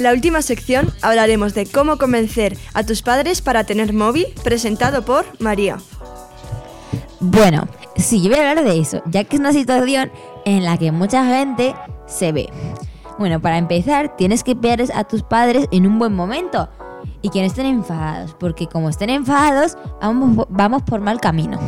En 0.00 0.04
la 0.04 0.14
última 0.14 0.40
sección 0.40 0.90
hablaremos 1.02 1.52
de 1.52 1.66
cómo 1.66 1.98
convencer 1.98 2.56
a 2.72 2.84
tus 2.84 3.02
padres 3.02 3.42
para 3.42 3.64
tener 3.64 3.92
móvil, 3.92 4.28
presentado 4.42 5.04
por 5.04 5.26
María. 5.40 5.76
Bueno, 7.20 7.68
sí, 7.96 8.22
yo 8.22 8.30
voy 8.30 8.38
a 8.38 8.48
hablar 8.48 8.64
de 8.64 8.80
eso, 8.80 9.02
ya 9.04 9.24
que 9.24 9.36
es 9.36 9.40
una 9.40 9.52
situación 9.52 10.10
en 10.46 10.64
la 10.64 10.78
que 10.78 10.90
mucha 10.90 11.26
gente 11.26 11.74
se 12.06 12.32
ve. 12.32 12.48
Bueno, 13.18 13.40
para 13.40 13.58
empezar, 13.58 14.16
tienes 14.16 14.42
que 14.42 14.56
pillar 14.56 14.80
a 14.94 15.04
tus 15.04 15.22
padres 15.22 15.68
en 15.70 15.86
un 15.86 15.98
buen 15.98 16.14
momento 16.14 16.70
y 17.20 17.28
que 17.28 17.40
no 17.40 17.46
estén 17.46 17.66
enfadados, 17.66 18.34
porque 18.40 18.68
como 18.68 18.88
estén 18.88 19.10
enfadados, 19.10 19.76
vamos, 20.00 20.46
vamos 20.48 20.80
por 20.80 21.02
mal 21.02 21.20
camino. 21.20 21.60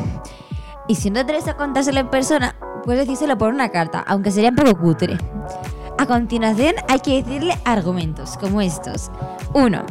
Y 0.89 0.95
si 0.95 1.11
no 1.11 1.17
te 1.17 1.21
atreves 1.21 1.49
a 1.49 1.59
contárselo 1.59 2.01
en 2.01 2.09
persona, 2.09 2.57
puedes 2.83 3.07
decírselo 3.07 3.37
por 3.37 3.53
una 3.53 3.69
carta, 3.69 4.03
aunque 4.07 4.31
sería 4.31 4.49
un 4.49 4.57
poco 4.57 4.79
cutre. 4.79 5.19
A 5.99 6.07
continuación, 6.07 6.75
hay 6.89 7.01
que 7.01 7.23
decirle 7.23 7.55
argumentos 7.65 8.37
como 8.39 8.61
estos. 8.61 9.11
1. 9.55 9.83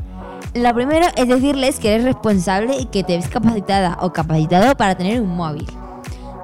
Lo 0.54 0.74
primero 0.74 1.08
es 1.16 1.28
decirles 1.28 1.80
que 1.80 1.94
eres 1.94 2.04
responsable 2.06 2.78
y 2.78 2.86
que 2.86 3.04
te 3.04 3.16
ves 3.16 3.30
capacitada 3.30 3.98
o 4.02 4.12
capacitado 4.12 4.76
para 4.76 4.96
tener 4.96 5.22
un 5.22 5.36
móvil. 5.36 5.66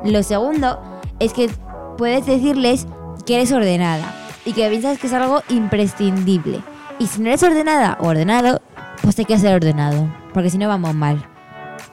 Lo 0.06 0.24
segundo 0.24 0.80
es 1.20 1.34
que 1.34 1.50
puedes 1.98 2.26
decirles 2.26 2.88
que 3.26 3.36
eres 3.36 3.52
ordenada 3.52 4.14
y 4.46 4.54
que 4.54 4.70
piensas 4.70 4.98
que 4.98 5.08
es 5.08 5.14
algo 5.14 5.42
imprescindible. 5.50 6.62
Y 7.00 7.08
si 7.08 7.22
no 7.22 7.28
eres 7.28 7.44
ordenada 7.44 7.98
o 8.00 8.08
ordenado, 8.08 8.62
pues 9.02 9.20
hay 9.20 9.26
que 9.26 9.38
ser 9.38 9.56
ordenado, 9.56 10.08
porque 10.34 10.50
si 10.50 10.58
no 10.58 10.70
vamos 10.70 10.96
mal. 10.96 11.24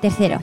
Tercero, 0.00 0.38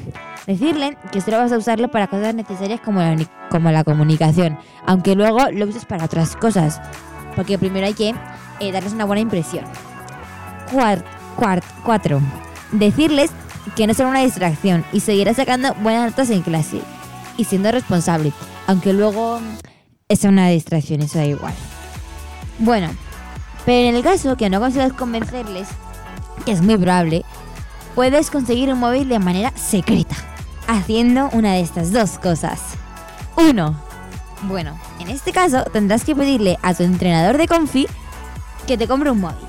decirle 0.46 0.98
que 1.12 1.22
solo 1.22 1.38
vas 1.38 1.52
a 1.52 1.58
usarlo 1.58 1.90
para 1.90 2.08
cosas 2.08 2.36
necesarias 2.36 2.82
como 2.82 3.00
la, 3.00 3.16
como 3.50 3.72
la 3.72 3.84
comunicación, 3.84 4.58
aunque 4.86 5.16
luego 5.16 5.40
lo 5.52 5.66
uses 5.66 5.86
para 5.86 6.06
otras 6.06 6.36
cosas, 6.36 6.82
porque 7.36 7.58
primero 7.58 7.86
hay 7.86 7.94
que 7.94 8.14
eh, 8.60 8.72
darles 8.72 8.94
una 8.94 9.06
buena 9.06 9.22
impresión. 9.22 9.66
Cuart, 10.72 11.06
cuatro, 11.84 12.22
decirles 12.72 13.32
que 13.76 13.88
no 13.88 13.94
son 13.94 14.08
una 14.08 14.22
distracción 14.22 14.86
y 14.92 15.00
seguirás 15.00 15.38
sacando 15.38 15.74
buenas 15.76 16.12
notas 16.12 16.30
en 16.30 16.42
clase 16.42 16.82
y 17.38 17.44
siendo 17.44 17.72
responsable, 17.72 18.32
aunque 18.68 18.94
luego 18.94 19.40
es 20.08 20.24
una 20.24 20.50
distracción, 20.50 21.02
eso 21.02 21.18
da 21.18 21.26
igual. 21.26 21.54
Bueno, 22.60 22.90
pero 23.66 23.90
en 23.90 23.96
el 23.96 24.04
caso 24.04 24.36
que 24.38 24.50
no 24.50 24.60
consigas 24.60 24.94
convencerles, 24.94 25.68
que 26.46 26.52
es 26.52 26.62
muy 26.62 26.78
probable, 26.78 27.24
puedes 27.96 28.30
conseguir 28.30 28.72
un 28.72 28.80
móvil 28.80 29.10
de 29.10 29.20
manera 29.20 29.52
secreta, 29.56 30.16
haciendo 30.68 31.30
una 31.34 31.54
de 31.54 31.62
estas 31.62 31.92
dos 31.92 32.18
cosas. 32.20 32.60
Uno, 33.36 33.76
bueno, 34.44 34.78
en 35.00 35.10
este 35.10 35.32
caso 35.32 35.64
tendrás 35.66 36.04
que 36.04 36.16
pedirle 36.16 36.58
a 36.62 36.74
tu 36.74 36.84
entrenador 36.84 37.38
de 37.38 37.48
confi 37.48 37.88
que 38.68 38.78
te 38.78 38.88
compre 38.88 39.12
un 39.12 39.22
móvil. 39.22 39.48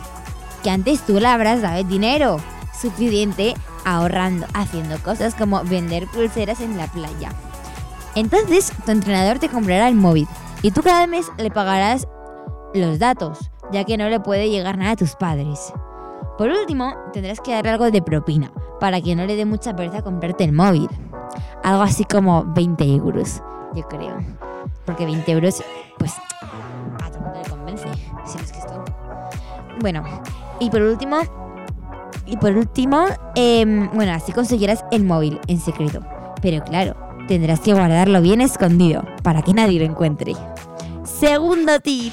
Que 0.63 0.71
antes 0.71 1.01
tú 1.01 1.19
le 1.19 1.27
habrás 1.27 1.63
dado 1.63 1.83
dinero 1.85 2.39
suficiente 2.81 3.55
ahorrando, 3.85 4.47
haciendo 4.55 4.99
cosas 4.99 5.35
como 5.35 5.63
vender 5.65 6.07
pulseras 6.09 6.61
en 6.61 6.77
la 6.77 6.87
playa. 6.87 7.33
Entonces 8.15 8.73
tu 8.85 8.91
entrenador 8.91 9.39
te 9.39 9.49
comprará 9.49 9.89
el 9.89 9.95
móvil 9.95 10.29
y 10.63 10.71
tú 10.71 10.83
cada 10.83 11.07
mes 11.07 11.27
le 11.39 11.51
pagarás 11.51 12.07
los 12.75 12.99
datos, 12.99 13.51
ya 13.73 13.85
que 13.85 13.97
no 13.97 14.09
le 14.09 14.21
puede 14.21 14.51
llegar 14.51 14.79
nada 14.79 14.93
a 14.93 14.97
tus 14.97 15.17
padres. 15.17 15.73
Por 16.39 16.49
último, 16.49 16.95
tendrás 17.13 17.41
que 17.41 17.53
darle 17.53 17.71
algo 17.71 17.91
de 17.91 18.03
propina 18.03 18.53
para 18.81 19.01
que 19.01 19.15
no 19.15 19.27
le 19.27 19.37
dé 19.37 19.45
mucha 19.45 19.77
pereza 19.77 20.03
comprarte 20.03 20.45
el 20.45 20.53
móvil. 20.53 20.89
Algo 21.63 21.83
así 21.83 22.05
como 22.05 22.45
20 22.45 22.85
euros, 22.95 23.43
yo 23.75 23.83
creo. 23.89 24.17
Porque 24.85 25.05
20 25.05 25.31
euros, 25.33 25.63
pues, 25.99 26.13
a 27.01 27.07
el 27.07 27.21
mundo 27.21 27.41
le 27.43 27.49
convence. 27.49 27.89
Si 28.27 28.37
no 28.39 28.45
es 28.45 28.53
que 28.53 28.59
es 28.59 28.67
tonto. 28.67 28.93
Bueno, 29.81 30.03
y 30.61 30.71
por 30.71 30.83
último, 30.83 31.19
y 32.27 32.37
por 32.37 32.57
último, 32.57 33.07
em, 33.35 33.91
bueno, 33.93 34.13
así 34.13 34.33
conseguirás 34.33 34.85
el 34.91 35.05
móvil 35.05 35.41
en 35.49 35.61
secreto. 35.61 36.01
Pero 36.41 36.63
claro, 36.65 36.97
tendrás 37.29 37.61
que 37.61 37.73
guardarlo 37.73 38.21
bien 38.21 38.41
escondido 38.41 39.05
para 39.23 39.43
que 39.43 39.55
nadie 39.55 39.79
lo 39.79 39.85
encuentre. 39.85 40.35
Segundo 41.05 41.81
tip. 41.81 42.13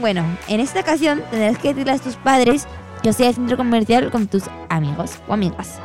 Bueno, 0.00 0.24
en 0.48 0.60
esta 0.60 0.80
ocasión 0.80 1.22
tendrás 1.30 1.58
que 1.58 1.68
decirle 1.68 1.92
a 1.92 1.98
tus 1.98 2.16
padres 2.16 2.66
que 3.02 3.12
sea 3.12 3.28
al 3.28 3.34
centro 3.34 3.56
comercial 3.56 4.10
con 4.10 4.26
tus 4.26 4.44
amigos 4.68 5.18
o 5.28 5.34
amigas. 5.34 5.78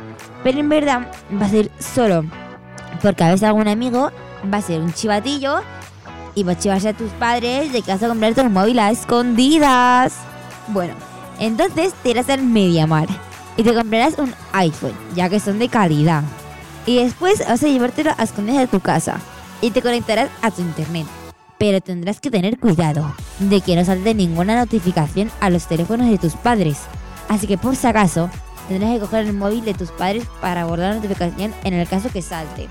Pero 0.44 0.60
en 0.60 0.70
verdad 0.70 1.08
va 1.40 1.46
a 1.46 1.50
ser 1.50 1.72
solo 1.80 2.26
porque 3.02 3.24
a 3.24 3.28
veces 3.28 3.44
algún 3.44 3.68
amigo 3.68 4.12
va 4.52 4.58
a 4.58 4.62
ser 4.62 4.82
un 4.82 4.94
chivatillo 4.94 5.62
y 6.36 6.44
va 6.44 6.54
a 6.54 6.58
chivarse 6.58 6.90
a 6.90 6.94
tus 6.94 7.12
padres 7.12 7.72
de 7.72 7.82
vas 7.82 8.02
a 8.02 8.08
comprarte 8.08 8.42
un 8.42 8.54
móvil 8.54 8.80
a 8.80 8.92
escondidas. 8.92 10.14
Bueno, 10.68 10.94
entonces 11.40 11.94
te 12.04 12.12
irás 12.12 12.30
al 12.30 12.44
Mediamar 12.44 13.08
y 13.58 13.64
te 13.64 13.74
comprarás 13.74 14.18
un 14.18 14.34
iPhone, 14.54 14.94
ya 15.16 15.30
que 15.30 15.40
son 15.40 15.60
de 15.60 15.70
calidad. 15.70 16.24
Y 16.86 17.04
después 17.04 17.44
vas 17.48 17.64
a 17.64 17.68
llevártelo 17.68 18.12
a 18.18 18.24
escondidas 18.24 18.62
de 18.62 18.68
tu 18.68 18.80
casa 18.80 19.20
y 19.62 19.72
te 19.72 19.82
conectarás 19.82 20.30
a 20.42 20.52
tu 20.52 20.62
internet. 20.62 21.06
Pero 21.58 21.80
tendrás 21.80 22.20
que 22.20 22.32
tener 22.32 22.58
cuidado 22.60 23.14
de 23.40 23.62
que 23.62 23.76
no 23.76 23.86
salte 23.86 24.16
ninguna 24.16 24.56
notificación 24.56 25.30
a 25.40 25.50
los 25.50 25.68
teléfonos 25.68 26.10
de 26.10 26.18
tus 26.18 26.34
padres. 26.34 26.80
Así 27.30 27.46
que 27.46 27.58
por 27.58 27.76
si 27.76 27.86
acaso, 27.86 28.30
tendrás 28.68 28.94
que 28.94 29.00
coger 29.00 29.28
el 29.28 29.34
móvil 29.34 29.64
de 29.64 29.76
tus 29.76 29.92
padres 29.92 30.26
para 30.42 30.64
guardar 30.64 30.90
la 30.90 30.96
notificación 30.96 31.54
en 31.64 31.74
el 31.74 31.88
caso 31.88 32.10
que 32.10 32.22
salte. 32.22 32.68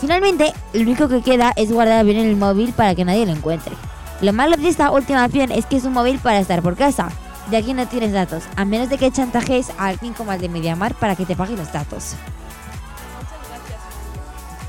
Finalmente, 0.00 0.52
lo 0.72 0.82
único 0.82 1.08
que 1.08 1.22
queda 1.22 1.52
es 1.56 1.72
guardar 1.72 2.04
bien 2.04 2.18
el 2.18 2.36
móvil 2.36 2.72
para 2.72 2.94
que 2.94 3.04
nadie 3.04 3.26
lo 3.26 3.32
encuentre. 3.32 3.74
Lo 4.20 4.32
malo 4.32 4.56
de 4.56 4.68
esta 4.68 4.90
última 4.90 5.24
opción 5.24 5.52
es 5.52 5.66
que 5.66 5.76
es 5.76 5.84
un 5.84 5.92
móvil 5.92 6.18
para 6.18 6.38
estar 6.38 6.62
por 6.62 6.76
casa, 6.76 7.10
de 7.50 7.56
aquí 7.56 7.74
no 7.74 7.86
tienes 7.86 8.12
datos, 8.12 8.44
a 8.56 8.64
menos 8.64 8.88
de 8.88 8.98
que 8.98 9.10
chantajees 9.10 9.70
a 9.78 9.86
alguien 9.86 10.14
como 10.14 10.32
el 10.32 10.40
de 10.40 10.48
Mediamar 10.48 10.94
para 10.94 11.14
que 11.14 11.24
te 11.24 11.36
pague 11.36 11.56
los 11.56 11.72
datos. 11.72 12.14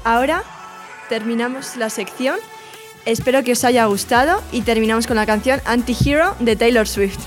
Ahora 0.03 0.43
terminamos 1.09 1.75
la 1.75 1.89
sección. 1.89 2.37
Espero 3.05 3.43
que 3.43 3.53
os 3.53 3.63
haya 3.63 3.85
gustado 3.85 4.41
y 4.51 4.61
terminamos 4.61 5.07
con 5.07 5.15
la 5.15 5.25
canción 5.25 5.59
Anti-Hero 5.65 6.35
de 6.39 6.55
Taylor 6.55 6.87
Swift. 6.87 7.19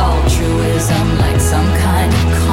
Altruism, 0.00 1.18
like 1.18 1.40
some 1.40 1.70
kind 1.76 2.12
of 2.14 2.49